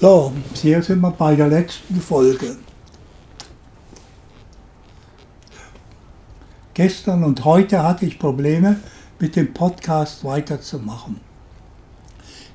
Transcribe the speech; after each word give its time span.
So, 0.00 0.32
hier 0.54 0.80
sind 0.80 1.00
wir 1.00 1.10
bei 1.10 1.34
der 1.34 1.48
letzten 1.48 2.00
Folge. 2.00 2.56
Gestern 6.72 7.24
und 7.24 7.44
heute 7.44 7.82
hatte 7.82 8.06
ich 8.06 8.16
Probleme, 8.16 8.76
mit 9.18 9.34
dem 9.34 9.52
Podcast 9.52 10.22
weiterzumachen. 10.22 11.16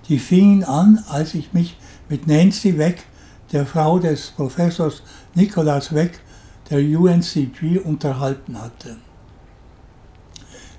Die 0.07 0.19
fingen 0.19 0.63
an, 0.63 1.03
als 1.09 1.33
ich 1.33 1.51
mich 1.51 1.75
mit 2.07 2.27
Nancy 2.27 2.77
Weck, 2.77 3.03
der 3.51 3.65
Frau 3.65 3.99
des 3.99 4.27
Professors 4.31 5.03
Nicholas 5.35 5.93
Weck, 5.93 6.21
der 6.69 6.79
UNCG, 6.79 7.79
unterhalten 7.83 8.61
hatte. 8.61 8.95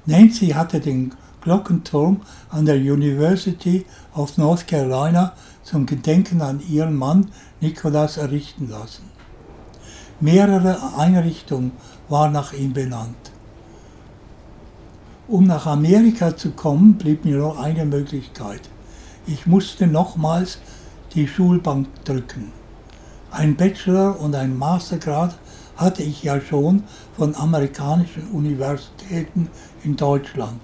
Nancy 0.07 0.49
hatte 0.49 0.81
den 0.81 1.13
Glockenturm 1.43 2.23
an 2.49 2.65
der 2.65 2.77
University 2.77 3.85
of 4.15 4.39
North 4.39 4.67
Carolina 4.67 5.35
zum 5.65 5.87
Gedenken 5.87 6.43
an 6.43 6.63
ihren 6.69 6.97
Mann 6.97 7.31
Nicholas 7.61 8.17
errichten 8.17 8.69
lassen. 8.69 9.11
Mehrere 10.21 10.97
Einrichtungen 10.97 11.73
waren 12.09 12.33
nach 12.33 12.53
ihm 12.53 12.73
benannt. 12.73 13.33
Um 15.27 15.47
nach 15.47 15.67
Amerika 15.67 16.37
zu 16.37 16.51
kommen, 16.51 16.95
blieb 16.95 17.25
mir 17.25 17.39
nur 17.39 17.59
eine 17.59 17.87
Möglichkeit. 17.87 18.61
Ich 19.27 19.47
musste 19.47 19.87
nochmals 19.87 20.59
die 21.15 21.27
Schulbank 21.27 21.89
drücken. 22.05 22.53
Ein 23.31 23.57
Bachelor 23.57 24.21
und 24.21 24.35
ein 24.35 24.57
Mastergrad 24.57 25.37
hatte 25.77 26.03
ich 26.03 26.23
ja 26.23 26.41
schon 26.41 26.85
von 27.17 27.35
amerikanischen 27.35 28.29
Universitäten 28.31 29.49
in 29.83 29.97
Deutschland, 29.97 30.61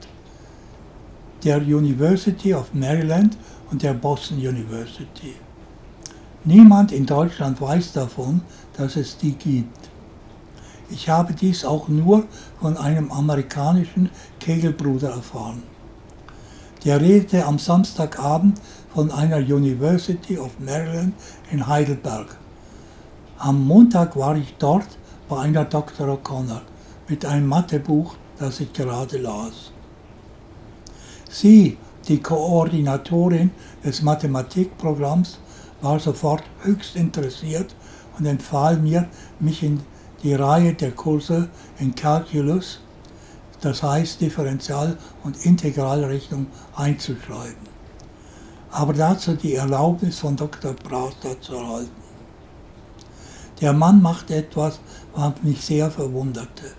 der 1.45 1.59
University 1.59 2.55
of 2.55 2.75
Maryland 2.75 3.37
und 3.71 3.83
der 3.83 3.95
Boston 3.95 4.39
University. 4.39 5.35
Niemand 6.45 6.93
in 6.93 7.07
Deutschland 7.07 7.61
weiß 7.61 7.93
davon, 7.93 8.43
dass 8.77 8.97
es 8.97 9.17
die 9.17 9.33
gibt. 9.33 9.91
Ich 10.91 11.09
habe 11.09 11.33
dies 11.35 11.65
auch 11.65 11.89
nur 11.89 12.25
von 12.61 12.77
einem 12.77 13.13
amerikanischen 13.13 14.11
Kegelbruder 14.41 15.11
erfahren. 15.11 15.63
Der 16.85 17.01
redete 17.01 17.45
am 17.45 17.59
Samstagabend 17.59 18.61
von 18.93 19.11
einer 19.11 19.37
University 19.37 20.39
of 20.39 20.51
Maryland 20.59 21.15
in 21.51 21.67
Heidelberg. 21.67 22.37
Am 23.39 23.67
Montag 23.67 24.17
war 24.17 24.37
ich 24.37 24.55
dort 24.59 24.89
bei 25.29 25.41
einer 25.41 25.65
Dr. 25.65 26.09
O'Connor 26.09 26.63
mit 27.09 27.25
einem 27.25 27.47
Mathebuch, 27.47 28.17
das 28.39 28.61
ich 28.61 28.73
gerade 28.73 29.19
las. 29.19 29.73
Sie, 31.31 31.77
die 32.09 32.21
Koordinatorin 32.21 33.53
des 33.85 34.03
Mathematikprogramms, 34.03 35.39
war 35.81 36.01
sofort 36.01 36.43
höchst 36.63 36.97
interessiert 36.97 37.75
und 38.19 38.27
empfahl 38.27 38.77
mir, 38.79 39.09
mich 39.39 39.63
in 39.63 39.81
die 40.25 40.35
Reihe 40.35 40.75
der 40.75 40.91
Kurse 40.91 41.49
in 41.79 41.95
Calculus, 41.95 42.81
das 43.61 43.83
heißt 43.83 44.21
Differential- 44.21 44.99
und 45.23 45.47
Integralrechnung, 45.47 46.49
einzuschreiben. 46.75 47.71
Aber 48.73 48.93
dazu 48.93 49.35
die 49.35 49.55
Erlaubnis 49.55 50.19
von 50.19 50.37
Dr. 50.37 50.73
Brauster 50.73 51.41
zu 51.41 51.55
erhalten. 51.55 51.91
Der 53.61 53.73
Mann 53.73 54.03
machte 54.03 54.35
etwas, 54.35 54.81
was 55.15 55.35
mich 55.43 55.65
sehr 55.65 55.91
verwunderte. 55.91 56.73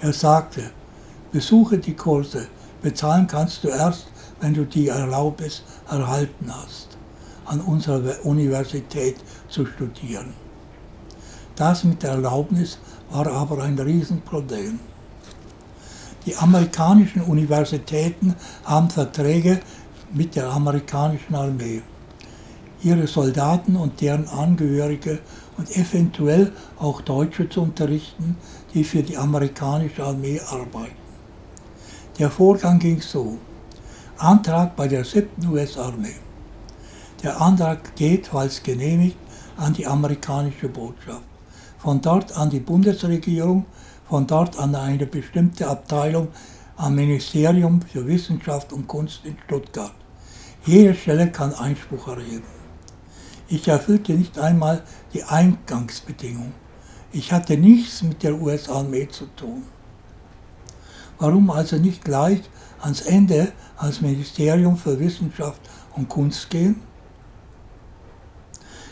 Er 0.00 0.12
sagte, 0.12 0.70
besuche 1.32 1.78
die 1.78 1.94
Kurse, 1.94 2.46
bezahlen 2.82 3.26
kannst 3.26 3.64
du 3.64 3.68
erst, 3.68 4.06
wenn 4.40 4.54
du 4.54 4.64
die 4.64 4.88
Erlaubnis 4.88 5.62
erhalten 5.88 6.52
hast, 6.52 6.96
an 7.44 7.60
unserer 7.60 8.24
Universität 8.24 9.16
zu 9.48 9.66
studieren. 9.66 10.34
Das 11.54 11.84
mit 11.84 12.02
der 12.02 12.10
Erlaubnis 12.10 12.78
war 13.10 13.26
aber 13.26 13.62
ein 13.62 13.78
Riesenproblem. 13.78 14.78
Die 16.26 16.36
amerikanischen 16.36 17.22
Universitäten 17.22 18.34
haben 18.64 18.90
Verträge 18.90 19.60
mit 20.12 20.34
der 20.36 20.50
amerikanischen 20.50 21.34
Armee. 21.34 21.82
Ihre 22.82 23.06
Soldaten 23.06 23.76
und 23.76 24.00
deren 24.00 24.28
Angehörige 24.28 25.20
und 25.56 25.74
eventuell 25.74 26.52
auch 26.78 27.00
Deutsche 27.00 27.48
zu 27.48 27.62
unterrichten, 27.62 28.36
die 28.74 28.84
für 28.84 29.02
die 29.02 29.16
amerikanische 29.16 30.04
Armee 30.04 30.40
arbeiten. 30.40 31.05
Der 32.18 32.30
Vorgang 32.30 32.78
ging 32.78 33.00
so. 33.00 33.38
Antrag 34.18 34.74
bei 34.76 34.88
der 34.88 35.04
7. 35.04 35.48
US-Armee. 35.48 36.16
Der 37.22 37.40
Antrag 37.40 37.94
geht, 37.96 38.28
falls 38.28 38.62
genehmigt, 38.62 39.18
an 39.56 39.74
die 39.74 39.86
amerikanische 39.86 40.68
Botschaft 40.68 41.22
von 41.86 42.00
dort 42.00 42.36
an 42.36 42.50
die 42.50 42.58
Bundesregierung, 42.58 43.64
von 44.08 44.26
dort 44.26 44.58
an 44.58 44.74
eine 44.74 45.06
bestimmte 45.06 45.68
Abteilung 45.68 46.28
am 46.76 46.96
Ministerium 46.96 47.80
für 47.80 48.04
Wissenschaft 48.06 48.72
und 48.72 48.88
Kunst 48.88 49.20
in 49.24 49.36
Stuttgart. 49.44 49.94
Jede 50.64 50.94
Stelle 50.94 51.30
kann 51.30 51.54
Einspruch 51.54 52.08
erheben. 52.08 52.42
Ich 53.48 53.68
erfüllte 53.68 54.14
nicht 54.14 54.36
einmal 54.36 54.82
die 55.14 55.22
Eingangsbedingung. 55.22 56.52
Ich 57.12 57.30
hatte 57.30 57.56
nichts 57.56 58.02
mit 58.02 58.22
der 58.24 58.34
US-Armee 58.34 59.06
zu 59.08 59.26
tun. 59.36 59.62
Warum 61.18 61.50
also 61.50 61.76
nicht 61.76 62.04
gleich 62.04 62.42
ans 62.80 63.00
Ende 63.00 63.52
ans 63.78 64.00
Ministerium 64.00 64.76
für 64.76 64.98
Wissenschaft 64.98 65.60
und 65.94 66.08
Kunst 66.08 66.50
gehen? 66.50 66.82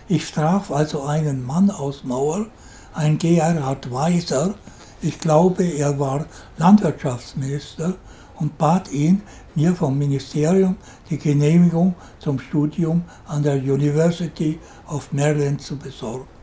Ich 0.09 0.31
traf 0.33 0.71
also 0.71 1.03
einen 1.03 1.45
Mann 1.45 1.71
aus 1.71 2.05
Mauer, 2.05 2.47
ein 2.95 3.19
Gerhard 3.19 3.91
Weiser, 3.91 4.55
ich 5.03 5.19
glaube, 5.19 5.65
er 5.65 5.99
war 5.99 6.25
Landwirtschaftsminister 6.57 7.95
und 8.37 8.57
bat 8.57 8.91
ihn, 8.91 9.21
mir 9.55 9.75
vom 9.75 9.99
Ministerium 9.99 10.77
die 11.11 11.19
Genehmigung 11.19 11.95
zum 12.19 12.39
Studium 12.39 13.05
an 13.27 13.43
der 13.43 13.57
University 13.57 14.59
of 14.89 15.13
Maryland 15.13 15.61
zu 15.61 15.77
besorgen. 15.77 16.34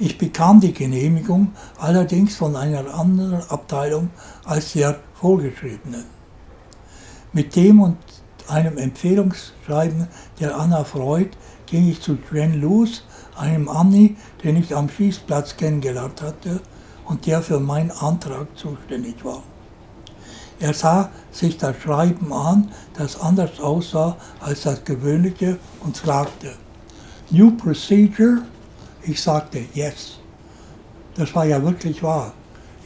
Ich 0.00 0.16
bekam 0.16 0.60
die 0.60 0.72
Genehmigung 0.72 1.52
allerdings 1.76 2.36
von 2.36 2.54
einer 2.54 2.94
anderen 2.94 3.42
Abteilung 3.50 4.10
als 4.44 4.74
der 4.74 5.00
vorgeschriebenen. 5.14 6.04
Mit 7.32 7.56
dem 7.56 7.80
und 7.80 7.96
einem 8.46 8.78
Empfehlungsschreiben 8.78 10.06
der 10.38 10.56
Anna 10.56 10.84
Freud 10.84 11.30
ging 11.66 11.88
ich 11.88 12.00
zu 12.00 12.16
Gwen 12.16 12.60
Lewis 12.60 13.02
einem 13.36 13.68
Ami, 13.68 14.16
den 14.44 14.56
ich 14.56 14.74
am 14.74 14.88
Schießplatz 14.88 15.56
kennengelernt 15.56 16.22
hatte 16.22 16.60
und 17.04 17.26
der 17.26 17.42
für 17.42 17.58
meinen 17.58 17.90
Antrag 17.90 18.46
zuständig 18.56 19.24
war. 19.24 19.42
Er 20.60 20.74
sah 20.74 21.10
sich 21.32 21.58
das 21.58 21.76
Schreiben 21.76 22.32
an, 22.32 22.70
das 22.94 23.20
anders 23.20 23.58
aussah 23.60 24.16
als 24.40 24.62
das 24.62 24.84
gewöhnliche 24.84 25.58
und 25.80 25.96
fragte, 25.96 26.54
New 27.30 27.50
Procedure? 27.56 28.42
Ich 29.08 29.22
sagte, 29.22 29.64
yes. 29.72 30.18
Das 31.14 31.34
war 31.34 31.46
ja 31.46 31.62
wirklich 31.62 32.02
wahr. 32.02 32.34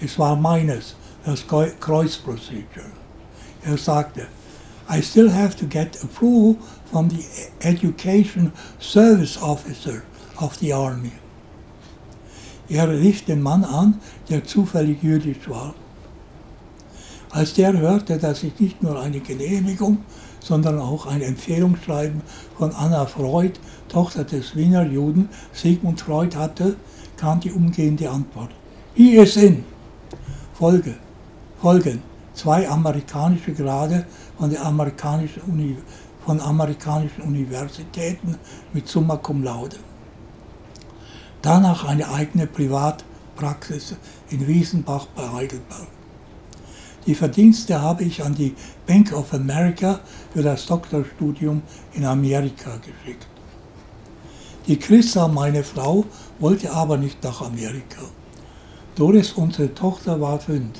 Es 0.00 0.16
war 0.20 0.36
meines, 0.36 0.94
das 1.24 1.44
Kreuzprocedure. 1.48 2.92
Er 3.64 3.76
sagte, 3.76 4.28
I 4.88 5.02
still 5.02 5.32
have 5.32 5.56
to 5.56 5.66
get 5.66 5.98
approval 6.04 6.56
from 6.92 7.10
the 7.10 7.24
Education 7.60 8.52
Service 8.78 9.36
Officer 9.42 10.04
of 10.40 10.54
the 10.60 10.72
Army. 10.72 11.10
Er 12.68 12.88
rief 12.88 13.24
den 13.24 13.42
Mann 13.42 13.64
an, 13.64 14.00
der 14.28 14.44
zufällig 14.44 15.02
jüdisch 15.02 15.48
war. 15.48 15.74
Als 17.32 17.54
der 17.54 17.72
hörte, 17.72 18.18
dass 18.18 18.42
ich 18.42 18.60
nicht 18.60 18.82
nur 18.82 19.00
eine 19.00 19.20
Genehmigung, 19.20 20.04
sondern 20.38 20.78
auch 20.78 21.06
ein 21.06 21.22
Empfehlungsschreiben 21.22 22.20
von 22.58 22.72
Anna 22.72 23.06
Freud, 23.06 23.54
Tochter 23.88 24.24
des 24.24 24.54
Wiener 24.54 24.84
Juden 24.84 25.30
Sigmund 25.54 26.02
Freud 26.02 26.36
hatte, 26.36 26.76
kam 27.16 27.40
die 27.40 27.50
umgehende 27.50 28.10
Antwort. 28.10 28.50
He 28.94 29.16
is 29.16 29.36
in. 29.36 29.64
Folge. 30.52 30.94
Folgen. 31.58 32.02
Zwei 32.34 32.68
amerikanische 32.68 33.54
Grade 33.54 34.04
von, 34.38 34.50
der 34.50 34.66
amerikanischen 34.66 35.42
Uni, 35.44 35.78
von 36.26 36.38
amerikanischen 36.38 37.22
Universitäten 37.22 38.36
mit 38.74 38.88
Summa 38.88 39.16
Cum 39.16 39.42
Laude. 39.42 39.76
Danach 41.40 41.86
eine 41.86 42.10
eigene 42.10 42.46
Privatpraxis 42.46 43.96
in 44.28 44.46
Wiesenbach 44.46 45.06
bei 45.16 45.26
Heidelberg. 45.32 45.88
Die 47.06 47.14
Verdienste 47.14 47.80
habe 47.80 48.04
ich 48.04 48.22
an 48.22 48.34
die 48.34 48.54
Bank 48.86 49.12
of 49.12 49.34
America 49.34 50.00
für 50.32 50.42
das 50.42 50.66
Doktorstudium 50.66 51.62
in 51.94 52.04
Amerika 52.04 52.76
geschickt. 52.76 53.26
Die 54.68 54.78
Christa, 54.78 55.26
meine 55.26 55.64
Frau, 55.64 56.04
wollte 56.38 56.72
aber 56.72 56.96
nicht 56.96 57.22
nach 57.24 57.42
Amerika. 57.42 58.02
Doris, 58.94 59.32
unsere 59.32 59.74
Tochter, 59.74 60.20
war 60.20 60.38
fünf. 60.38 60.78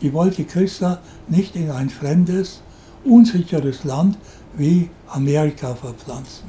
Die 0.00 0.12
wollte 0.12 0.44
Christa 0.44 1.00
nicht 1.28 1.54
in 1.54 1.70
ein 1.70 1.90
fremdes, 1.90 2.60
unsicheres 3.04 3.84
Land 3.84 4.18
wie 4.56 4.90
Amerika 5.08 5.74
verpflanzen. 5.76 6.46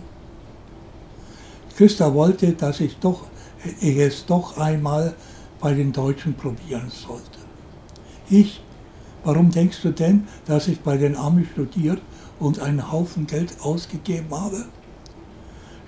Küster 1.78 2.14
wollte, 2.14 2.54
dass 2.54 2.80
ich, 2.80 2.98
doch, 2.98 3.26
ich 3.80 3.98
es 3.98 4.26
doch 4.26 4.58
einmal 4.58 5.14
bei 5.60 5.74
den 5.74 5.92
Deutschen 5.92 6.34
probieren 6.34 6.90
sollte. 6.90 7.40
Ich, 8.30 8.62
warum 9.24 9.52
denkst 9.52 9.82
du 9.82 9.92
denn, 9.92 10.28
dass 10.46 10.68
ich 10.68 10.82
bei 10.82 10.98
den 10.98 11.16
Amis 11.16 11.48
studiert 11.54 12.02
und 12.40 12.60
einen 12.60 12.92
Haufen 12.92 13.28
Geld 13.28 13.60
ausgegeben 13.62 14.32
habe? 14.32 14.66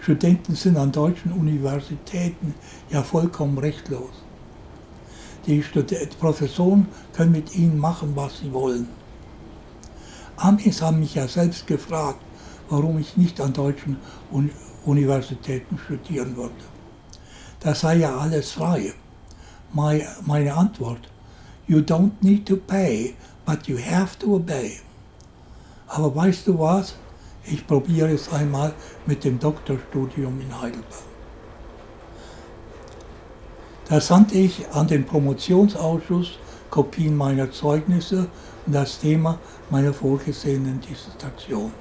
Studenten 0.02 0.56
sind 0.56 0.78
an 0.78 0.92
deutschen 0.92 1.32
Universitäten 1.32 2.56
ja 2.90 3.04
vollkommen 3.04 3.58
rechtlos. 3.58 4.10
Die 5.46 5.64
Professoren 6.20 6.88
können 7.14 7.32
mit 7.32 7.56
ihnen 7.56 7.78
machen, 7.78 8.14
was 8.16 8.40
sie 8.40 8.52
wollen. 8.52 8.88
Amis 10.38 10.82
haben 10.82 11.00
mich 11.00 11.16
ja 11.16 11.28
selbst 11.28 11.68
gefragt, 11.68 12.20
warum 12.70 12.98
ich 12.98 13.18
nicht 13.18 13.40
an 13.42 13.54
deutschen 13.54 13.98
Universitäten 14.86 15.78
studieren 15.78 16.36
würde. 16.36 16.54
Das 17.60 17.82
sei 17.82 17.98
ja 17.98 18.18
alles 18.18 18.52
frei. 18.52 18.94
Meine 19.74 20.54
Antwort, 20.56 21.11
you 21.72 21.82
don't 21.82 22.22
need 22.22 22.46
to 22.46 22.58
pay, 22.58 23.16
but 23.46 23.70
you 23.70 23.78
have 23.78 24.20
to 24.20 24.36
obey. 24.36 24.82
Aber 25.88 26.14
weißt 26.14 26.48
du 26.48 26.60
was? 26.60 26.96
Ich 27.46 27.66
probiere 27.66 28.12
es 28.12 28.30
einmal 28.30 28.74
mit 29.06 29.24
dem 29.24 29.40
Doktorstudium 29.40 30.42
in 30.42 30.62
Heidelberg. 30.62 31.04
Da 33.88 34.02
sandte 34.02 34.38
ich 34.38 34.68
an 34.74 34.88
den 34.88 35.06
Promotionsausschuss 35.06 36.40
Kopien 36.70 37.16
meiner 37.16 37.50
Zeugnisse 37.52 38.28
und 38.66 38.76
das 38.76 39.00
Thema 39.00 39.40
meiner 39.70 39.94
vorgesehenen 39.94 40.82
Dissertation. 40.82 41.72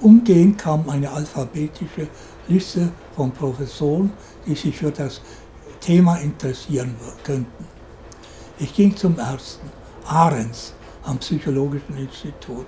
Umgehend 0.00 0.58
kam 0.58 0.88
eine 0.90 1.10
alphabetische 1.10 2.08
Liste 2.48 2.90
von 3.14 3.30
Professoren, 3.30 4.12
die 4.46 4.56
sich 4.56 4.76
für 4.76 4.90
das 4.90 5.20
Thema 5.80 6.16
interessieren 6.16 6.96
könnten. 7.22 7.79
Ich 8.62 8.74
ging 8.74 8.94
zum 8.94 9.18
ersten, 9.18 9.70
Ahrens, 10.06 10.74
am 11.04 11.16
Psychologischen 11.16 11.96
Institut. 11.96 12.66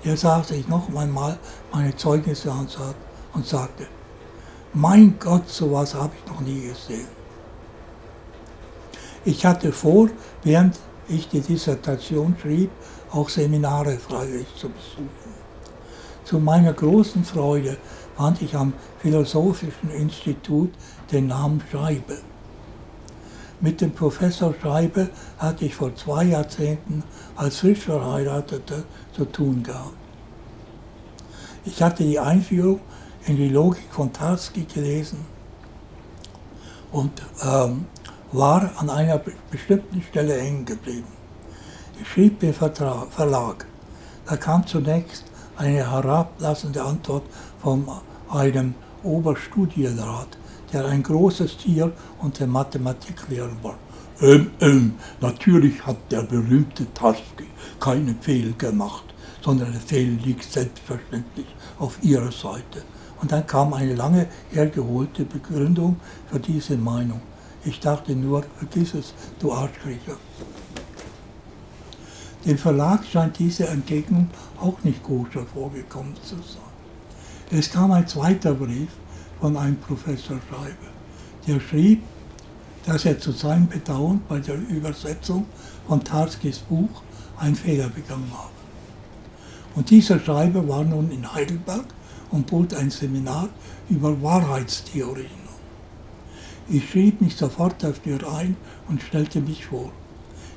Hier 0.00 0.16
sah 0.16 0.44
sich 0.44 0.68
noch 0.68 0.88
einmal 0.94 1.40
meine 1.72 1.96
Zeugnisse 1.96 2.52
an 2.52 2.68
und 3.34 3.44
sagte, 3.44 3.88
mein 4.72 5.16
Gott, 5.18 5.48
sowas 5.48 5.92
habe 5.96 6.12
ich 6.16 6.30
noch 6.30 6.40
nie 6.40 6.68
gesehen. 6.68 7.08
Ich 9.24 9.44
hatte 9.44 9.72
vor, 9.72 10.08
während 10.44 10.78
ich 11.08 11.28
die 11.28 11.40
Dissertation 11.40 12.36
schrieb, 12.40 12.70
auch 13.10 13.28
Seminare 13.28 13.98
freiwillig 13.98 14.54
zu 14.56 14.68
besuchen. 14.68 15.34
Zu 16.24 16.38
meiner 16.38 16.74
großen 16.74 17.24
Freude 17.24 17.76
fand 18.16 18.40
ich 18.40 18.54
am 18.54 18.72
Philosophischen 19.00 19.90
Institut 19.90 20.70
den 21.10 21.26
Namen 21.26 21.60
Scheibe. 21.72 22.18
Mit 23.62 23.80
dem 23.80 23.92
Professor 23.92 24.52
Scheibe 24.60 25.08
hatte 25.38 25.64
ich 25.64 25.76
vor 25.76 25.94
zwei 25.94 26.24
Jahrzehnten 26.24 27.04
als 27.36 27.60
frisch 27.60 27.78
Verheirateter 27.78 28.82
zu 29.14 29.24
tun 29.24 29.62
gehabt. 29.62 29.94
Ich 31.64 31.80
hatte 31.80 32.02
die 32.02 32.18
Einführung 32.18 32.80
in 33.24 33.36
die 33.36 33.48
Logik 33.48 33.86
von 33.90 34.12
Tarski 34.12 34.64
gelesen 34.64 35.24
und 36.90 37.22
ähm, 37.44 37.86
war 38.32 38.68
an 38.78 38.90
einer 38.90 39.20
bestimmten 39.48 40.02
Stelle 40.02 40.40
hängen 40.40 40.64
geblieben. 40.64 41.06
Ich 42.00 42.08
schrieb 42.08 42.40
den 42.40 42.54
Verlag. 42.54 43.66
Da 44.26 44.36
kam 44.38 44.66
zunächst 44.66 45.24
eine 45.56 45.88
herablassende 45.88 46.82
Antwort 46.82 47.22
von 47.60 47.86
einem 48.28 48.74
Oberstudienrat, 49.04 50.36
der 50.72 50.86
ein 50.86 51.02
großes 51.02 51.58
Tier 51.58 51.92
unter 52.20 52.46
Mathematiklehrer 52.46 53.52
war. 53.62 53.78
Ähm, 54.20 54.50
ähm, 54.60 54.94
natürlich 55.20 55.84
hat 55.84 55.96
der 56.10 56.22
berühmte 56.22 56.86
Tarski 56.94 57.46
keine 57.80 58.14
Fehler 58.20 58.52
gemacht, 58.52 59.04
sondern 59.42 59.72
der 59.72 59.80
Fehler 59.80 60.20
liegt 60.22 60.44
selbstverständlich 60.44 61.46
auf 61.78 61.98
ihrer 62.02 62.30
Seite. 62.30 62.82
Und 63.20 63.32
dann 63.32 63.46
kam 63.46 63.72
eine 63.72 63.94
lange 63.94 64.26
hergeholte 64.50 65.24
Begründung 65.24 65.96
für 66.30 66.40
diese 66.40 66.76
Meinung. 66.76 67.20
Ich 67.64 67.78
dachte 67.78 68.16
nur, 68.16 68.44
vergiss 68.58 68.94
es, 68.94 69.14
du 69.38 69.52
Arschkriecher. 69.52 70.16
Dem 72.44 72.58
Verlag 72.58 73.04
scheint 73.04 73.38
diese 73.38 73.68
Entgegnung 73.68 74.28
auch 74.60 74.82
nicht 74.82 75.02
koscher 75.04 75.46
vorgekommen 75.46 76.16
zu 76.24 76.34
sein. 76.36 76.72
Es 77.50 77.70
kam 77.70 77.92
ein 77.92 78.08
zweiter 78.08 78.54
Brief 78.54 78.88
von 79.42 79.56
einem 79.56 79.76
Professor 79.76 80.38
Schreiber, 80.48 80.92
der 81.48 81.58
schrieb, 81.58 82.00
dass 82.86 83.04
er 83.04 83.18
zu 83.18 83.32
seinem 83.32 83.66
Bedauern 83.66 84.22
bei 84.28 84.38
der 84.38 84.54
Übersetzung 84.54 85.46
von 85.88 86.04
Tarskis 86.04 86.58
Buch 86.60 87.02
einen 87.38 87.56
Fehler 87.56 87.88
begangen 87.88 88.30
habe. 88.32 88.52
Und 89.74 89.90
dieser 89.90 90.20
Schreiber 90.20 90.68
war 90.68 90.84
nun 90.84 91.10
in 91.10 91.34
Heidelberg 91.34 91.86
und 92.30 92.46
bot 92.46 92.72
ein 92.72 92.90
Seminar 92.90 93.48
über 93.90 94.22
Wahrheitstheorien. 94.22 95.42
Ich 96.68 96.88
schrieb 96.88 97.20
mich 97.20 97.36
sofort 97.36 97.82
dafür 97.82 98.20
ein 98.32 98.56
und 98.88 99.02
stellte 99.02 99.40
mich 99.40 99.66
vor. 99.66 99.90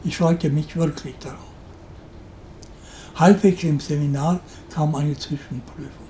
Ich 0.04 0.18
freute 0.18 0.52
mich 0.52 0.76
wirklich 0.76 1.16
darauf. 1.20 1.40
Halbwegs 3.16 3.64
im 3.64 3.80
Seminar 3.80 4.42
kam 4.70 4.94
eine 4.94 5.18
Zwischenprüfung. 5.18 6.05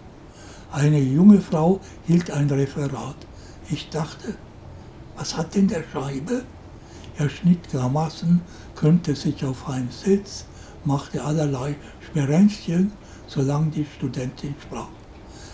Eine 0.76 1.00
junge 1.00 1.40
Frau 1.40 1.80
hielt 2.06 2.30
ein 2.32 2.50
Referat. 2.50 3.16
Ich 3.70 3.88
dachte, 3.92 4.36
was 5.16 5.38
hat 5.38 5.56
denn 5.56 5.70
der 5.70 5.86
Schreiber? 5.90 6.42
Er 7.18 7.30
schnitt 7.30 7.72
Grammassen, 7.72 8.42
krümmte 8.76 9.16
sich 9.16 9.46
auf 9.46 9.70
einen 9.70 9.90
Sitz, 9.90 10.44
machte 10.84 11.24
allerlei 11.24 11.78
Sperenzchen, 12.06 12.92
solange 13.26 13.72
die 13.72 13.86
Studentin 13.86 14.54
sprach. 14.62 14.90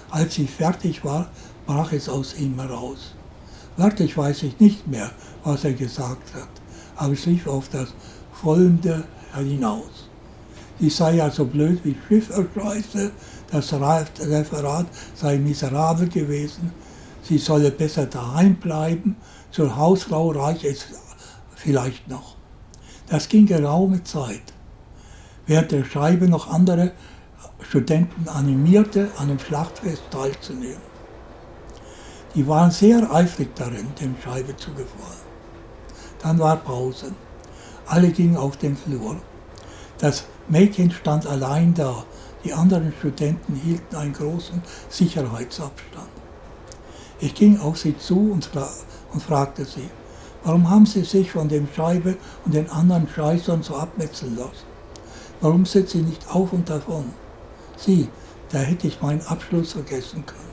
Als 0.09 0.39
ich 0.39 0.50
fertig 0.50 1.06
war, 1.06 1.29
brach 1.68 1.91
es 1.91 2.09
aus 2.09 2.33
ihm 2.39 2.59
heraus. 2.59 3.13
Wörtlich 3.77 4.18
weiß 4.18 4.41
ich 4.41 4.59
nicht 4.59 4.88
mehr, 4.88 5.12
was 5.44 5.63
er 5.63 5.73
gesagt 5.73 6.33
hat, 6.33 6.50
aber 6.95 7.13
es 7.13 7.27
lief 7.27 7.45
auf 7.45 7.69
das 7.69 7.94
Folgende 8.33 9.03
hinaus. 9.35 10.09
Ich 10.79 10.95
sei 10.95 11.18
ja 11.18 11.29
so 11.29 11.45
blöd 11.45 11.79
wie 11.83 11.95
Schifferscheiße, 12.07 13.12
das 13.51 13.74
Referat 13.74 14.87
sei 15.16 15.37
miserabel 15.37 16.07
gewesen, 16.07 16.71
sie 17.23 17.37
solle 17.37 17.71
besser 17.71 18.06
daheim 18.06 18.56
bleiben, 18.56 19.18
zur 19.52 19.76
Hausfrau 19.76 20.31
reiche 20.31 20.69
es 20.69 20.85
vielleicht 21.56 22.07
noch. 22.07 22.35
Das 23.09 23.28
ging 23.28 23.45
geraume 23.45 24.04
Zeit, 24.04 24.54
während 25.45 25.71
der 25.71 25.83
Scheibe 25.83 26.30
noch 26.30 26.49
andere 26.49 26.94
Studenten 27.61 28.28
animierte, 28.30 29.09
an 29.18 29.28
dem 29.28 29.40
Schlachtfest 29.40 30.04
teilzunehmen. 30.09 30.92
Die 32.33 32.47
waren 32.47 32.71
sehr 32.71 33.14
eifrig 33.14 33.54
darin, 33.56 33.87
dem 33.99 34.16
Scheibe 34.23 34.56
zu 34.56 34.71
gefallen. 34.71 35.21
Dann 36.21 36.40
war 36.40 36.56
Pause. 36.56 37.14
Alle 37.85 38.09
gingen 38.09 38.37
auf 38.37 38.56
den 38.56 38.78
Flur. 38.78 39.18
Das 39.97 40.23
Mädchen 40.47 40.92
stand 40.92 41.28
allein 41.28 41.73
da. 41.73 42.06
Die 42.44 42.54
anderen 42.54 42.94
Studenten 42.98 43.56
hielten 43.56 43.95
einen 43.95 44.14
großen 44.14 44.62
Sicherheitsabstand. 44.90 46.10
Ich 47.19 47.36
ging 47.36 47.60
auf 47.60 47.78
sie 47.78 47.98
zu 47.98 48.31
und, 48.31 48.45
fra 48.45 48.68
und 49.14 49.21
fragte 49.21 49.64
sie, 49.66 49.90
warum 50.44 50.69
haben 50.69 50.86
sie 50.86 51.04
sich 51.04 51.31
von 51.31 51.48
dem 51.48 51.68
Scheibe 51.76 52.18
und 52.45 52.56
den 52.56 52.69
anderen 52.71 53.07
Scheißern 53.07 53.62
so 53.62 53.76
abmetzeln 53.76 54.38
lassen? 54.38 54.71
Warum 55.40 55.66
sind 55.66 55.90
sie 55.90 56.02
nicht 56.02 56.30
auf 56.30 56.52
und 56.54 56.69
davon? 56.69 57.06
Sie, 57.78 58.10
da 58.50 58.60
hätte 58.60 58.88
ich 58.88 59.02
meinen 59.02 59.21
Abschluss 59.21 59.74
vergessen 59.74 60.26
können. 60.26 60.52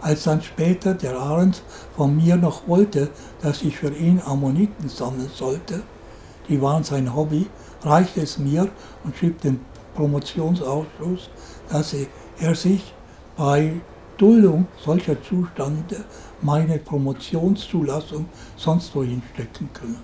Als 0.00 0.24
dann 0.24 0.42
später 0.42 0.94
der 0.94 1.18
Ahrens 1.18 1.62
von 1.96 2.16
mir 2.16 2.36
noch 2.36 2.68
wollte, 2.68 3.10
dass 3.42 3.62
ich 3.62 3.76
für 3.76 3.90
ihn 3.90 4.22
Ammoniten 4.24 4.88
sammeln 4.88 5.30
sollte, 5.34 5.82
die 6.48 6.62
waren 6.62 6.84
sein 6.84 7.14
Hobby, 7.14 7.46
reichte 7.82 8.20
es 8.20 8.38
mir 8.38 8.68
und 9.04 9.16
schrieb 9.16 9.40
dem 9.40 9.60
Promotionsausschuss, 9.98 11.28
dass 11.68 11.96
er 12.38 12.54
sich 12.54 12.94
bei 13.36 13.80
Duldung 14.16 14.68
solcher 14.84 15.20
Zustände 15.20 16.04
meine 16.40 16.78
Promotionszulassung 16.78 18.26
sonst 18.56 18.94
wohin 18.94 19.22
stecken 19.34 19.68
könne. 19.72 19.96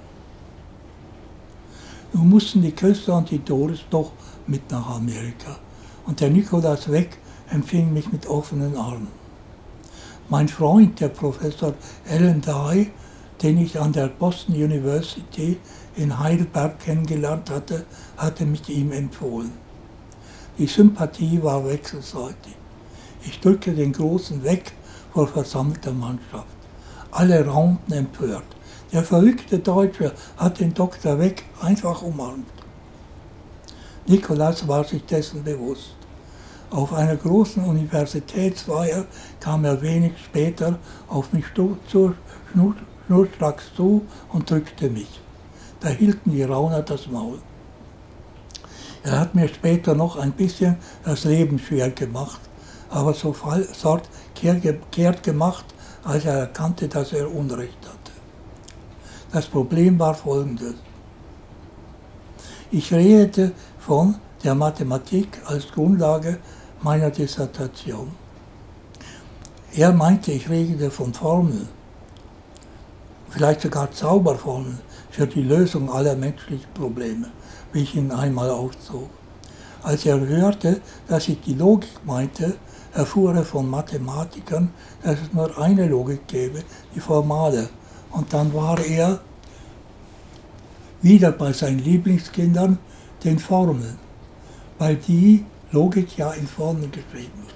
Nun 2.13 2.29
mussten 2.29 2.61
die 2.63 2.73
Köster 2.73 3.17
und 3.17 3.31
die 3.31 3.45
Doris 3.45 3.85
doch 3.89 4.11
mit 4.49 4.69
nach 4.69 4.97
Amerika 4.97 5.59
und 6.07 6.21
der 6.21 6.31
Nikolaus 6.31 6.91
Weg 6.91 7.19
empfing 7.51 7.93
mich 7.93 8.11
mit 8.11 8.27
offenen 8.27 8.77
Armen. 8.77 9.13
Mein 10.29 10.49
Freund, 10.49 10.99
der 10.99 11.09
Professor 11.09 11.75
Alan 12.11 12.41
Dye, 12.41 12.91
den 13.43 13.59
ich 13.59 13.79
an 13.79 13.93
der 13.93 14.09
Boston 14.09 14.57
University 14.57 15.59
in 15.95 16.19
Heidelberg 16.19 16.81
kennengelernt 16.81 17.49
hatte, 17.51 17.85
hatte 18.17 18.45
mich 18.45 18.69
ihm 18.69 18.91
empfohlen. 18.91 19.64
Die 20.57 20.69
Sympathie 20.69 21.43
war 21.43 21.67
wechselseitig. 21.67 22.55
Ich 23.27 23.41
drückte 23.41 23.73
den 23.73 23.93
Großen 23.93 24.45
weg 24.45 24.73
vor 25.13 25.27
versammelter 25.27 25.93
Mannschaft. 25.93 26.47
Alle 27.11 27.45
raunten 27.45 27.93
empört. 27.93 28.45
Der 28.93 29.03
verrückte 29.03 29.59
Deutsche 29.59 30.13
hat 30.37 30.61
den 30.61 30.73
Doktor 30.73 31.19
weg 31.19 31.45
einfach 31.61 32.03
umarmt. 32.03 32.47
Nikolaus 34.07 34.69
war 34.69 34.85
sich 34.85 35.05
dessen 35.05 35.43
bewusst. 35.43 35.97
Auf 36.71 36.93
einer 36.93 37.17
großen 37.17 37.65
Universitätsfeier 37.65 39.07
kam 39.41 39.65
er 39.65 39.83
wenig 39.83 40.13
später 40.25 40.79
auf 41.09 41.33
mich 41.33 41.47
schnurstracks 43.07 43.75
zu 43.75 44.03
und 44.33 44.49
drückte 44.49 44.89
mich. 44.89 45.21
Da 45.81 45.89
hielten 45.89 46.31
die 46.31 46.45
Rauner 46.45 46.83
das 46.83 47.09
Maul. 47.09 47.41
Er 49.05 49.21
hat 49.21 49.35
mir 49.35 49.49
später 49.49 49.95
noch 49.95 50.17
ein 50.17 50.33
bisschen 50.33 50.77
das 51.05 51.25
Leben 51.25 51.59
schwer 51.59 51.91
gemacht, 51.91 52.41
aber 52.91 53.13
sofort 53.13 54.09
kehrt 54.35 55.23
gemacht, 55.23 55.67
als 56.05 56.25
er 56.25 56.35
erkannte, 56.35 56.89
dass 56.89 57.13
er 57.13 57.31
Unrecht 57.31 57.79
hatte. 57.83 58.13
Das 59.31 59.47
Problem 59.47 59.99
war 59.99 60.15
folgendes. 60.15 60.75
Ich 62.71 62.93
redete 62.93 63.53
von 63.79 64.17
der 64.43 64.55
Mathematik 64.55 65.39
als 65.45 65.71
Grundlage 65.71 66.39
meiner 66.83 67.11
Dissertation. 67.11 68.11
Er 69.75 69.93
meinte, 69.93 70.33
ich 70.33 70.49
redete 70.49 70.91
von 70.91 71.13
Formeln, 71.13 71.69
vielleicht 73.35 73.63
sogar 73.63 73.91
Zauberformeln 73.91 74.79
für 75.11 75.27
die 75.27 75.43
Lösung 75.43 75.91
aller 75.91 76.15
menschlichen 76.15 76.73
Probleme, 76.73 77.27
wie 77.73 77.83
ich 77.83 77.97
ihn 77.97 78.13
einmal 78.13 78.49
aufzog. 78.49 79.11
Als 79.83 80.07
er 80.07 80.21
hörte, 80.21 80.81
dass 81.09 81.27
ich 81.27 81.41
die 81.41 81.55
Logik 81.55 81.91
meinte, 82.05 82.55
erfuhr 82.93 83.35
er 83.35 83.45
von 83.45 83.69
Mathematikern, 83.69 84.71
dass 85.03 85.21
es 85.21 85.33
nur 85.33 85.59
eine 85.59 85.89
Logik 85.89 86.29
gäbe, 86.29 86.63
die 86.95 87.01
formale. 87.01 87.69
Und 88.13 88.33
dann 88.33 88.55
war 88.55 88.79
er 88.79 89.19
wieder 91.03 91.33
bei 91.33 91.53
seinen 91.53 91.81
Lieblingskindern, 91.81 92.79
den 93.25 93.41
Formeln, 93.41 93.99
weil 94.79 94.95
die 94.95 95.45
Logik 95.73 96.17
ja 96.17 96.31
in 96.35 96.47
Formeln 96.47 96.93
geschrieben 96.93 97.43
wird. 97.43 97.55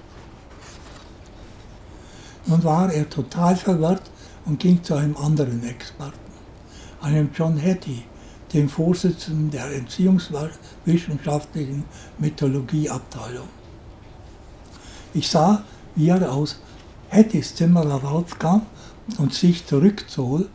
Nun 2.47 2.63
war 2.65 2.91
er 2.91 3.09
total 3.09 3.55
verwirrt 3.55 4.01
und 4.49 4.59
ging 4.59 4.83
zu 4.83 4.95
einem 4.95 5.15
anderen 5.15 5.63
Experten, 5.63 6.17
einem 7.01 7.29
John 7.33 7.57
Hattie, 7.61 8.03
dem 8.51 8.67
Vorsitzenden 8.67 9.51
der 9.51 9.71
Entziehungswissenschaftlichen 9.75 11.83
Mythologieabteilung. 12.17 13.47
Ich 15.13 15.29
sah, 15.29 15.63
wie 15.95 16.09
er 16.09 16.31
aus 16.31 16.59
Hettys 17.09 17.53
Zimmer 17.53 17.87
herauskam 17.87 18.63
und 19.19 19.35
sich 19.35 19.67
zurückzog, 19.67 20.49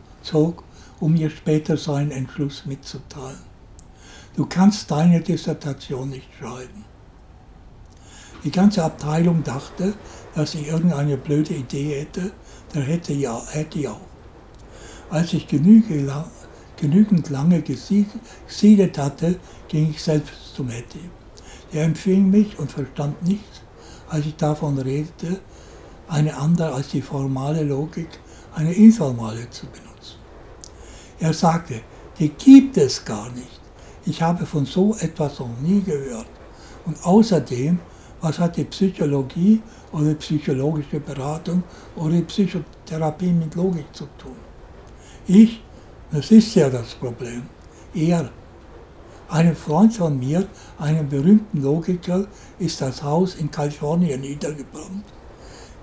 um 0.99 1.13
mir 1.13 1.29
später 1.29 1.77
seinen 1.77 2.11
Entschluss 2.11 2.65
mitzuteilen. 2.65 3.39
Du 4.35 4.45
kannst 4.45 4.91
deine 4.91 5.21
Dissertation 5.21 6.09
nicht 6.09 6.27
schreiben. 6.37 6.83
Die 8.43 8.51
ganze 8.51 8.83
Abteilung 8.83 9.41
dachte, 9.43 9.93
dass 10.35 10.53
ich 10.53 10.67
irgendeine 10.67 11.15
blöde 11.15 11.53
Idee 11.53 12.01
hätte, 12.01 12.33
der 12.75 12.83
hätte 12.83 13.13
ja, 13.13 13.41
hätte 13.51 13.79
ich 13.79 13.87
auch. 13.87 14.01
Als 15.09 15.33
ich 15.33 15.47
genügend, 15.47 16.11
genügend 16.77 17.29
lange 17.29 17.61
gesiedet 17.61 18.97
hatte, 18.97 19.39
ging 19.67 19.91
ich 19.91 20.03
selbst 20.03 20.55
zum 20.55 20.69
Hetty. 20.69 21.09
Er 21.71 21.85
empfing 21.85 22.29
mich 22.29 22.59
und 22.59 22.71
verstand 22.71 23.23
nichts, 23.23 23.61
als 24.09 24.25
ich 24.25 24.35
davon 24.35 24.77
redete, 24.77 25.39
eine 26.07 26.35
andere 26.35 26.73
als 26.73 26.89
die 26.89 27.01
formale 27.01 27.63
Logik, 27.63 28.09
eine 28.53 28.73
informale 28.73 29.49
zu 29.49 29.65
benutzen. 29.67 30.19
Er 31.19 31.33
sagte, 31.33 31.81
die 32.19 32.29
gibt 32.29 32.77
es 32.77 33.03
gar 33.03 33.29
nicht. 33.31 33.61
Ich 34.05 34.21
habe 34.21 34.45
von 34.45 34.65
so 34.65 34.95
etwas 34.99 35.39
noch 35.39 35.49
nie 35.61 35.81
gehört. 35.81 36.27
Und 36.85 37.03
außerdem, 37.03 37.79
was 38.25 38.39
hat 38.39 38.57
die 38.57 38.63
Psychologie 38.63 39.61
oder 39.91 40.15
psychologische 40.15 40.99
Beratung 40.99 41.61
oder 41.95 42.19
Psychotherapie 42.21 43.31
mit 43.31 43.53
Logik 43.53 43.85
zu 43.93 44.05
tun? 44.17 44.37
Ich, 45.27 45.61
das 46.11 46.31
ist 46.31 46.55
ja 46.55 46.67
das 46.67 46.95
Problem. 46.95 47.43
Er 47.93 48.31
einem 49.29 49.55
Freund 49.55 49.93
von 49.93 50.17
mir, 50.17 50.47
einem 50.79 51.07
berühmten 51.07 51.61
Logiker, 51.61 52.25
ist 52.57 52.81
das 52.81 53.03
Haus 53.03 53.35
in 53.35 53.51
Kalifornien 53.51 54.21
niedergebrannt. 54.21 55.05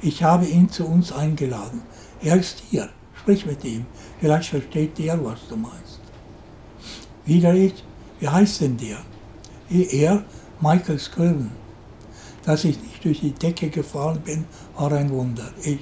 Ich 0.01 0.21
habe 0.25 0.47
ihn 0.47 0.69
zu 0.69 0.85
uns 0.85 1.13
eingeladen. 1.13 1.83
Er 2.21 2.37
ist 2.37 2.59
hier. 2.71 2.89
Sprich 3.15 3.47
mit 3.47 3.65
ihm. 3.65 3.87
Vielleicht 4.21 4.49
versteht 4.49 4.99
der, 4.99 5.25
was 5.25 5.47
du 5.49 5.57
meinst. 5.57 6.01
Wieder 7.25 7.55
ich. 7.55 7.85
Wie 8.19 8.29
heißt 8.29 8.63
denn 8.63 8.77
der? 8.77 8.99
Er, 9.71 10.25
Michael 10.61 10.99
Scriven. 10.99 11.62
Dass 12.45 12.65
ich 12.65 12.81
nicht 12.83 13.05
durch 13.05 13.21
die 13.21 13.33
Decke 13.33 13.69
gefahren 13.69 14.21
bin, 14.25 14.45
war 14.77 14.93
ein 14.93 15.11
Wunder. 15.11 15.51
Ich. 15.63 15.81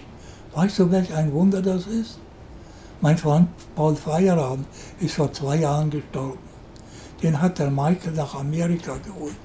Weißt 0.54 0.78
du, 0.78 0.90
welch 0.90 1.14
ein 1.14 1.32
Wunder 1.32 1.62
das 1.62 1.86
ist? 1.86 2.18
Mein 3.00 3.16
Freund 3.16 3.48
Paul 3.74 3.96
Feierabend 3.96 4.66
ist 5.00 5.14
vor 5.14 5.32
zwei 5.32 5.56
Jahren 5.56 5.90
gestorben 5.90 6.50
den 7.22 7.40
hat 7.40 7.58
der 7.58 7.70
Michael 7.70 8.12
nach 8.14 8.34
Amerika 8.34 8.96
geholt. 9.04 9.36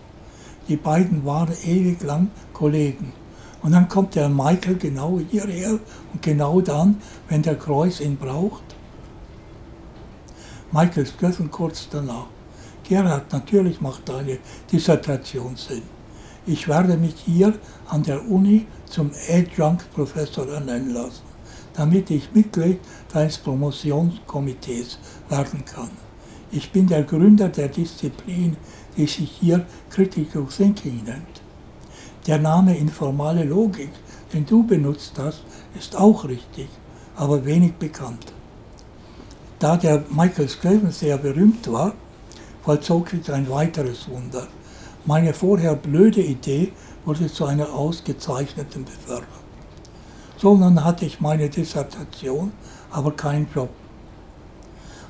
Die 0.68 0.78
beiden 0.78 1.26
waren 1.26 1.54
ewig 1.64 2.02
lang 2.04 2.30
Kollegen. 2.54 3.14
Und 3.62 3.72
dann 3.72 3.88
kommt 3.88 4.16
der 4.16 4.30
Michael 4.30 4.76
genau 4.76 5.20
hierher 5.30 5.80
und 6.14 6.22
genau 6.22 6.62
dann, 6.62 7.02
wenn 7.30 7.42
der 7.42 7.56
Kreuz 7.56 8.00
ihn 8.00 8.16
braucht. 8.16 8.64
Michael 10.72 11.06
Stöffen 11.06 11.50
kurz 11.52 11.88
danach. 11.90 12.28
Gerhard, 12.88 13.32
natürlich 13.32 13.82
macht 13.82 14.08
deine 14.08 14.38
Dissertation 14.72 15.56
Sinn. 15.56 15.95
Ich 16.48 16.68
werde 16.68 16.96
mich 16.96 17.16
hier 17.26 17.56
an 17.88 18.04
der 18.04 18.30
Uni 18.30 18.68
zum 18.86 19.10
Adjunct-Professor 19.30 20.48
ernennen 20.48 20.94
lassen, 20.94 21.24
damit 21.74 22.12
ich 22.12 22.34
Mitglied 22.34 22.80
deines 23.12 23.40
Promotionskomitees 23.40 25.00
werden 25.28 25.66
kann. 25.66 25.90
Ich 26.52 26.72
bin 26.72 26.86
der 26.86 27.02
Gründer 27.02 27.50
der 27.50 27.68
Disziplin, 27.68 28.58
die 28.96 29.08
sich 29.08 29.32
hier 29.40 29.66
Critical 29.90 30.46
Thinking 30.46 31.04
nennt. 31.04 31.42
Der 32.28 32.38
Name 32.38 32.78
informale 32.78 33.44
Logik, 33.44 33.90
den 34.32 34.46
du 34.46 34.62
benutzt 34.62 35.14
hast, 35.18 35.44
ist 35.76 35.96
auch 35.96 36.26
richtig, 36.26 36.70
aber 37.16 37.44
wenig 37.44 37.74
bekannt. 37.74 38.34
Da 39.58 39.78
der 39.78 40.04
Michael 40.12 40.48
Scriven 40.48 40.92
sehr 40.92 41.18
berühmt 41.18 41.72
war, 41.72 41.94
vollzog 42.64 43.10
sich 43.10 43.32
ein 43.32 43.50
weiteres 43.50 44.08
Wunder. 44.08 44.48
Meine 45.08 45.36
vorher 45.36 45.76
blöde 45.76 46.22
Idee 46.22 46.72
wurde 47.06 47.32
zu 47.32 47.46
einer 47.46 47.72
ausgezeichneten 47.72 48.86
befördert. 48.86 49.28
So 50.38 50.56
nun 50.56 50.84
hatte 50.84 51.06
ich 51.06 51.22
meine 51.22 51.48
Dissertation, 51.48 52.52
aber 52.90 53.12
keinen 53.12 53.48
Job. 53.54 53.70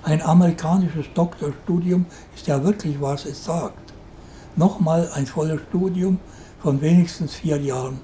Ein 0.04 0.22
amerikanisches 0.22 1.06
Doktorstudium 1.14 2.08
ist 2.36 2.46
ja 2.46 2.62
wirklich, 2.62 3.00
was 3.00 3.25
es 3.25 3.46
sagt. 3.46 3.94
Nochmal 4.58 5.10
ein 5.14 5.25
volles 5.25 5.62
Studium 5.70 6.20
von 6.62 6.82
wenigstens 6.82 7.36
vier 7.36 7.58
Jahren. 7.62 8.02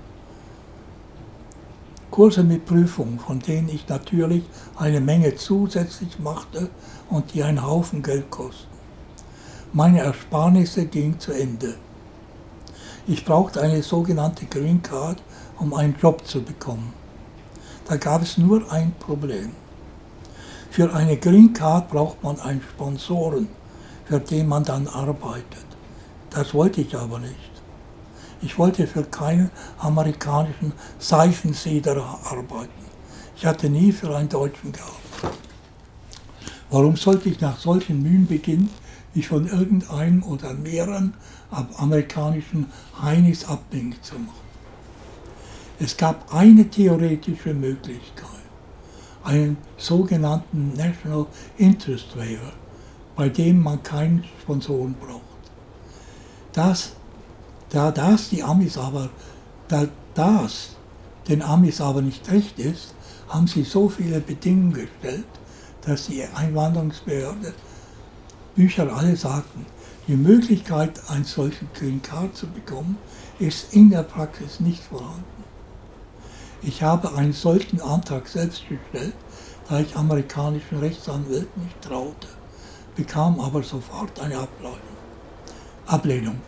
Kurse 2.10 2.42
mit 2.44 2.66
Prüfungen, 2.66 3.20
von 3.20 3.40
denen 3.40 3.68
ich 3.68 3.90
natürlich 3.90 4.44
eine 4.78 5.02
Menge 5.02 5.36
zusätzlich 5.36 6.20
machte 6.20 6.70
und 7.10 7.34
die 7.34 7.44
einen 7.44 7.66
Haufen 7.66 8.02
Geld 8.02 8.32
kosten. 8.32 8.71
Meine 9.74 10.00
Ersparnisse 10.02 10.86
gingen 10.86 11.18
zu 11.18 11.32
Ende. 11.32 11.76
Ich 13.08 13.24
brauchte 13.24 13.62
eine 13.62 13.82
sogenannte 13.82 14.46
Green 14.46 14.82
Card, 14.82 15.24
um 15.60 15.74
einen 15.74 15.96
Job 15.98 16.28
zu 16.28 16.42
bekommen. 16.42 16.92
Da 17.88 17.96
gab 17.96 18.22
es 18.22 18.38
nur 18.38 18.70
ein 18.70 18.94
Problem. 19.00 19.54
Für 20.72 20.94
eine 20.94 21.16
Green 21.16 21.54
Card 21.54 21.90
braucht 21.90 22.22
man 22.22 22.38
einen 22.42 22.62
Sponsoren, 22.62 23.48
für 24.04 24.20
den 24.20 24.50
man 24.50 24.66
dann 24.66 24.90
arbeitet. 24.90 25.66
Das 26.32 26.54
wollte 26.54 26.82
ich 26.82 26.94
aber 26.94 27.20
nicht. 27.20 27.52
Ich 28.42 28.60
wollte 28.60 28.86
für 28.88 29.04
keinen 29.04 29.52
amerikanischen 29.78 30.74
Seifensieder 31.00 31.96
arbeiten. 32.26 32.86
Ich 33.38 33.46
hatte 33.46 33.70
nie 33.70 33.94
für 33.94 34.14
einen 34.14 34.28
Deutschen 34.28 34.74
gearbeitet. 34.74 35.40
Warum 36.70 36.98
sollte 36.98 37.30
ich 37.30 37.40
nach 37.40 37.58
solchen 37.58 38.04
Mühen 38.04 38.28
beginnen, 38.28 38.70
mich 39.14 39.28
von 39.28 39.48
irgendeinem 39.48 40.24
oder 40.24 40.54
mehreren 40.54 41.14
amerikanischen 41.78 42.68
Heinis 43.02 43.46
abhängig 43.46 44.02
zu 44.04 44.16
machen? 44.16 44.36
Es 45.80 45.98
gab 45.98 46.34
eine 46.34 46.70
theoretische 46.70 47.54
Möglichkeit 47.54 48.42
einen 49.24 49.58
sogenannten 49.78 50.74
National 50.76 51.26
Interest 51.58 52.16
Waiver, 52.18 52.54
bei 53.16 53.30
dem 53.30 53.62
man 53.62 53.82
keinen 53.84 54.24
Sponsoren 54.42 54.96
braucht. 54.96 55.22
Das, 56.54 56.94
da 57.70 57.92
das 57.92 58.30
die 58.30 58.44
Amis 58.44 58.78
aber, 58.78 59.10
da 59.68 59.88
das 60.14 60.76
den 61.28 61.42
Amis 61.42 61.80
aber 61.80 62.02
nicht 62.02 62.30
recht 62.32 62.60
ist, 62.60 62.94
haben 63.30 63.48
sie 63.48 63.64
so 63.64 63.88
viele 63.88 64.20
Bedingungen 64.20 64.74
gestellt, 64.74 65.26
dass 65.86 66.08
die 66.08 66.24
Einwanderungsbehörde 66.24 67.54
Bücher 68.56 68.94
alle 68.96 69.16
sagten, 69.16 69.66
die 70.08 70.16
Möglichkeit, 70.16 71.10
einen 71.10 71.24
solchen 71.24 71.70
Green 71.74 72.02
Card 72.02 72.36
zu 72.36 72.48
bekommen, 72.48 72.98
ist 73.40 73.74
in 73.74 73.90
der 73.90 74.04
Praxis 74.04 74.60
nicht 74.60 74.84
vorhanden. 74.84 75.44
Ich 76.62 76.84
habe 76.84 77.16
einen 77.16 77.34
solchen 77.34 77.82
Antrag 77.82 78.28
selbst 78.28 78.64
gestellt, 78.68 79.14
da 79.70 79.80
ich 79.80 79.96
amerikanischen 79.96 80.80
Rechtsanwälten 80.80 81.64
nicht 81.64 81.82
traute, 81.82 82.28
bekam 82.96 83.40
aber 83.40 83.64
sofort 83.64 84.20
eine 84.20 84.38
Ablehnung. 84.38 84.78
Ablehnung. 85.86 86.42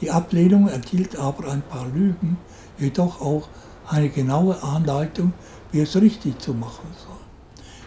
Die 0.00 0.10
Ablehnung 0.10 0.68
enthielt 0.68 1.16
aber 1.16 1.50
ein 1.50 1.62
paar 1.62 1.86
Lügen, 1.86 2.36
jedoch 2.78 3.20
auch 3.20 3.48
eine 3.88 4.08
genaue 4.08 4.60
Anleitung, 4.62 5.32
wie 5.70 5.80
es 5.80 5.94
richtig 5.94 6.40
zu 6.40 6.52
machen 6.52 6.88
soll. 7.06 7.14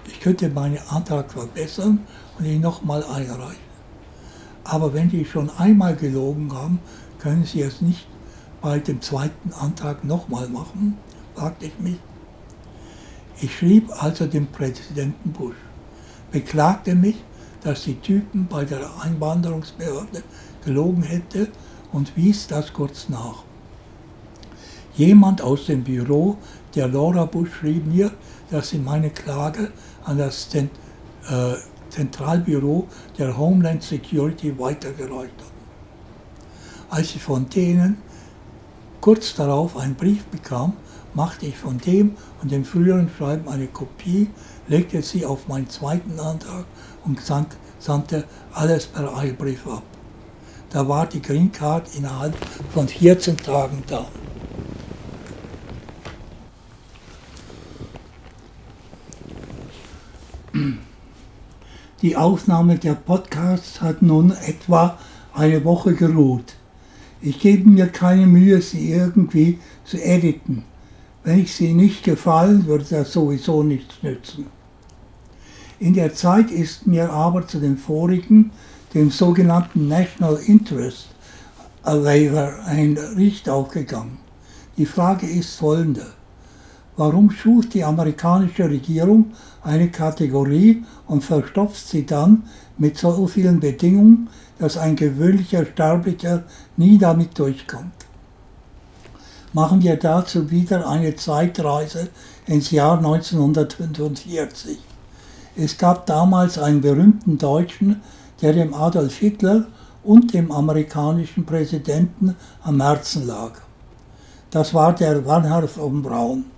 Ich 0.07 0.21
könnte 0.21 0.49
meinen 0.49 0.79
Antrag 0.89 1.31
verbessern 1.31 2.07
und 2.37 2.45
ihn 2.45 2.61
nochmal 2.61 3.03
einreichen. 3.03 3.67
Aber 4.63 4.93
wenn 4.93 5.09
die 5.09 5.25
schon 5.25 5.49
einmal 5.49 5.95
gelogen 5.95 6.53
haben, 6.53 6.79
können 7.19 7.45
sie 7.45 7.61
es 7.61 7.81
nicht 7.81 8.07
bei 8.61 8.79
dem 8.79 9.01
zweiten 9.01 9.53
Antrag 9.53 10.03
nochmal 10.03 10.49
machen, 10.49 10.97
fragte 11.35 11.67
ich 11.67 11.79
mich. 11.79 11.99
Ich 13.39 13.55
schrieb 13.55 13.91
also 14.03 14.25
dem 14.25 14.47
Präsidenten 14.47 15.31
Bush, 15.31 15.55
beklagte 16.31 16.95
mich, 16.95 17.15
dass 17.63 17.83
die 17.83 17.99
Typen 17.99 18.47
bei 18.47 18.65
der 18.65 18.89
Einwanderungsbehörde 19.01 20.23
gelogen 20.65 21.03
hätte 21.03 21.49
und 21.91 22.15
wies 22.15 22.47
das 22.47 22.73
kurz 22.73 23.09
nach. 23.09 23.43
Jemand 24.95 25.41
aus 25.41 25.67
dem 25.67 25.83
Büro 25.83 26.37
der 26.75 26.87
Laura 26.87 27.25
Bush 27.25 27.49
schrieb 27.59 27.85
mir, 27.85 28.11
dass 28.49 28.69
sie 28.69 28.79
meine 28.79 29.11
Klage 29.11 29.71
an 30.03 30.17
das 30.17 30.49
Zent 30.49 30.71
äh, 31.29 31.53
Zentralbüro 31.97 32.87
der 33.17 33.35
Homeland 33.35 33.81
Security 33.81 34.57
weitergereicht 34.59 35.33
hat. 35.39 35.51
Als 36.91 37.15
ich 37.15 37.23
von 37.23 37.49
denen 37.49 37.97
kurz 39.01 39.33
darauf 39.33 39.75
einen 39.75 39.95
Brief 39.95 40.23
bekam, 40.25 40.73
machte 41.15 41.47
ich 41.47 41.57
von 41.57 41.79
dem 41.79 42.15
und 42.41 42.51
dem 42.51 42.65
früheren 42.65 43.09
Schreiben 43.17 43.49
eine 43.49 43.65
Kopie, 43.65 44.29
legte 44.67 45.01
sie 45.01 45.25
auf 45.25 45.47
meinen 45.47 45.69
zweiten 45.69 46.19
Antrag 46.19 46.65
und 47.03 47.19
sandte 47.79 48.25
alles 48.53 48.85
per 48.85 49.17
Eilbrief 49.17 49.65
ab. 49.65 49.83
Da 50.69 50.87
war 50.87 51.07
die 51.07 51.21
Green 51.21 51.51
Card 51.51 51.95
innerhalb 51.95 52.35
von 52.73 52.87
14 52.87 53.37
Tagen 53.37 53.81
da. 53.87 54.05
Die 62.03 62.15
Aufnahme 62.15 62.77
der 62.77 62.93
Podcasts 62.93 63.81
hat 63.81 64.03
nun 64.03 64.31
etwa 64.45 64.99
eine 65.33 65.65
Woche 65.65 65.95
geruht. 65.95 66.53
Ich 67.21 67.39
gebe 67.39 67.67
mir 67.67 67.87
keine 67.87 68.27
Mühe, 68.27 68.61
sie 68.61 68.91
irgendwie 68.91 69.57
zu 69.83 69.97
editen. 69.97 70.63
Wenn 71.23 71.39
ich 71.39 71.55
sie 71.55 71.73
nicht 71.73 72.03
gefallen, 72.03 72.67
würde 72.67 72.85
das 72.87 73.13
sowieso 73.13 73.63
nichts 73.63 73.95
nützen. 74.03 74.45
In 75.79 75.93
der 75.93 76.13
Zeit 76.13 76.51
ist 76.51 76.85
mir 76.85 77.11
aber 77.11 77.47
zu 77.47 77.59
den 77.59 77.77
vorigen, 77.77 78.51
dem 78.93 79.09
sogenannten 79.09 79.87
National 79.87 80.37
Interest 80.45 81.07
Waiver, 81.83 82.63
ein 82.65 82.97
Richt 83.15 83.49
aufgegangen. 83.49 84.19
Die 84.77 84.85
Frage 84.85 85.25
ist 85.25 85.55
folgende. 85.55 86.05
Warum 86.97 87.29
schuf 87.29 87.69
die 87.69 87.83
amerikanische 87.83 88.67
Regierung 88.67 89.31
eine 89.63 89.89
Kategorie 89.89 90.83
und 91.05 91.23
verstopft 91.23 91.87
sie 91.87 92.07
dann 92.07 92.43
mit 92.79 92.97
so 92.97 93.27
vielen 93.27 93.59
Bedingungen, 93.59 94.29
dass 94.57 94.77
ein 94.77 94.95
gewöhnlicher 94.95 95.63
Sterblicher 95.65 96.43
nie 96.75 96.97
damit 96.97 97.37
durchkommt? 97.37 97.93
Machen 99.53 99.83
wir 99.83 99.95
dazu 99.95 100.49
wieder 100.49 100.89
eine 100.89 101.15
Zeitreise 101.15 102.09
ins 102.47 102.71
Jahr 102.71 102.97
1945. 102.97 104.79
Es 105.55 105.77
gab 105.77 106.07
damals 106.07 106.57
einen 106.57 106.81
berühmten 106.81 107.37
Deutschen, 107.37 108.01
der 108.41 108.53
dem 108.53 108.73
Adolf 108.73 109.17
Hitler 109.17 109.67
und 110.03 110.33
dem 110.33 110.51
amerikanischen 110.51 111.45
Präsidenten 111.45 112.35
am 112.63 112.81
Herzen 112.81 113.27
lag. 113.27 113.51
Das 114.49 114.73
war 114.73 114.93
der 114.95 115.25
Werner 115.25 115.67
von 115.67 116.01
Braun. 116.01 116.56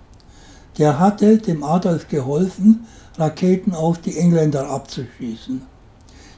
Der 0.78 0.98
hatte 0.98 1.38
dem 1.38 1.64
Adolf 1.64 2.08
geholfen, 2.08 2.86
Raketen 3.18 3.74
auf 3.74 3.98
die 3.98 4.16
Engländer 4.16 4.70
abzuschießen. 4.70 5.62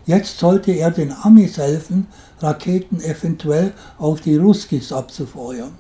Jetzt 0.05 0.39
sollte 0.39 0.73
er 0.73 0.91
den 0.91 1.13
Amis 1.13 1.59
helfen, 1.59 2.09
Raketen 2.41 3.01
eventuell 3.01 3.73
auf 3.99 4.21
die 4.21 4.37
Ruskis 4.37 4.93
abzufeuern. 4.93 5.73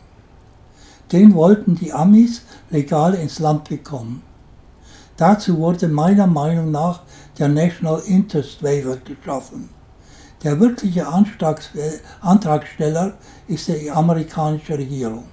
Den 1.10 1.34
wollten 1.34 1.74
die 1.74 1.92
Amis 1.92 2.42
legal 2.70 3.14
ins 3.14 3.40
Land 3.40 3.68
bekommen. 3.68 4.22
Dazu 5.16 5.58
wurde 5.58 5.88
meiner 5.88 6.26
Meinung 6.26 6.70
nach 6.70 7.02
der 7.38 7.48
National 7.48 8.00
Interest 8.06 8.62
Waiver 8.62 8.96
geschaffen. 8.96 9.68
Der 10.42 10.58
wirkliche 10.58 11.06
Antragsteller 11.06 13.12
ist 13.46 13.68
die 13.68 13.90
amerikanische 13.90 14.78
Regierung. 14.78 15.24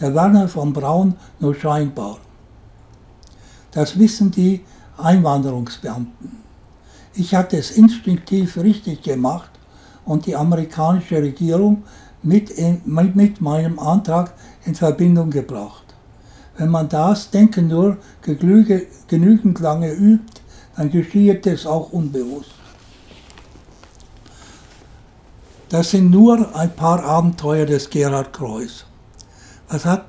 Der 0.00 0.14
Werner 0.14 0.48
von 0.48 0.72
Braun 0.72 1.14
nur 1.38 1.54
scheinbar. 1.54 2.18
Das 3.72 3.98
wissen 3.98 4.30
die 4.30 4.60
Einwanderungsbeamten. 4.96 6.42
Ich 7.14 7.34
hatte 7.34 7.56
es 7.56 7.72
instinktiv 7.72 8.56
richtig 8.56 9.02
gemacht 9.02 9.50
und 10.04 10.26
die 10.26 10.36
amerikanische 10.36 11.16
Regierung 11.16 11.84
mit, 12.22 12.50
in, 12.50 12.80
mit 12.84 13.40
meinem 13.40 13.78
Antrag 13.78 14.32
in 14.64 14.74
Verbindung 14.74 15.30
gebracht. 15.30 15.82
Wenn 16.56 16.68
man 16.68 16.88
das 16.88 17.30
Denken 17.30 17.68
nur 17.68 17.96
genügend 18.22 19.60
lange 19.60 19.92
übt, 19.92 20.42
dann 20.76 20.90
geschieht 20.90 21.46
es 21.46 21.66
auch 21.66 21.92
unbewusst. 21.92 22.52
Das 25.68 25.90
sind 25.90 26.10
nur 26.10 26.54
ein 26.54 26.74
paar 26.76 27.02
Abenteuer 27.02 27.64
des 27.64 27.88
Gerhard 27.88 28.32
Kreuz. 28.32 28.84
Was 29.68 29.86
hat 29.86 30.04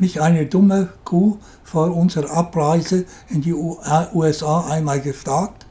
mich 0.00 0.20
eine 0.20 0.46
dumme 0.46 0.88
Kuh 1.04 1.38
vor 1.64 1.94
unserer 1.96 2.30
Abreise 2.30 3.04
in 3.28 3.40
die 3.40 3.54
USA 3.54 4.66
einmal 4.68 5.00
gefragt, 5.00 5.66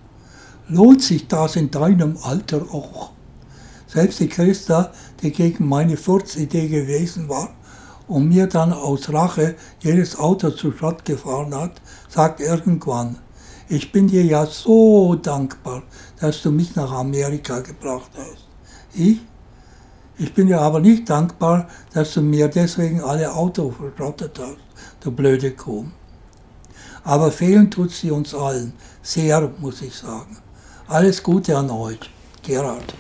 lohnt 0.68 1.02
sich 1.02 1.28
das 1.28 1.56
in 1.56 1.72
deinem 1.72 2.18
Alter 2.22 2.62
auch? 2.72 3.12
Selbst 3.88 4.20
die 4.20 4.28
Christa, 4.28 4.92
die 5.22 5.32
gegen 5.32 5.68
meine 5.68 5.98
Furzidee 5.98 6.68
gewesen 6.68 7.30
war 7.30 7.50
und 8.08 8.28
mir 8.28 8.48
dann 8.48 8.74
aus 8.74 9.12
Rache 9.12 9.56
jedes 9.80 10.18
Auto 10.18 10.50
zu 10.50 10.72
Schrott 10.72 11.06
gefahren 11.06 11.56
hat, 11.56 11.82
sagt 12.10 12.40
irgendwann, 12.40 13.18
ich 13.70 13.92
bin 13.92 14.08
dir 14.08 14.24
ja 14.24 14.46
so 14.46 15.16
dankbar, 15.16 15.84
dass 16.20 16.42
du 16.42 16.52
mich 16.52 16.76
nach 16.76 16.92
Amerika 16.92 17.60
gebracht 17.60 18.12
hast. 18.16 18.48
Ich? 18.94 19.20
Ich 20.20 20.34
bin 20.34 20.48
dir 20.48 20.62
aber 20.62 20.80
nicht 20.80 21.08
dankbar, 21.08 21.68
dass 21.94 22.14
du 22.16 22.22
mir 22.22 22.48
deswegen 22.48 23.02
alle 23.02 23.34
Autos 23.34 23.76
verschrottet 23.76 24.40
hast, 24.40 24.58
du 25.02 25.12
blöde 25.12 25.52
Kuh. 25.52 25.86
Aber 27.04 27.32
fehlen 27.32 27.70
tut 27.70 27.92
sie 27.92 28.10
uns 28.10 28.34
allen, 28.34 28.74
sehr, 29.04 29.52
muss 29.60 29.82
ich 29.84 29.96
sagen. 29.96 30.38
Alles 30.88 31.22
Gute 31.22 31.56
an 31.56 31.70
euch, 31.70 32.00
Gerhard. 32.42 32.96